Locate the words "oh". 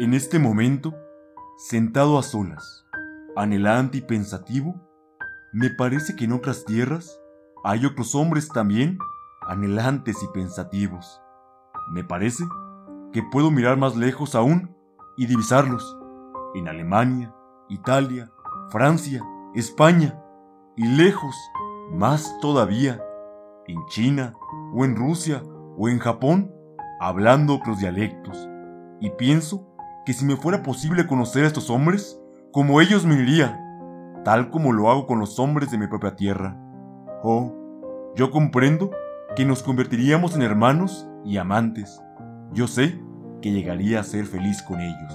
37.22-37.54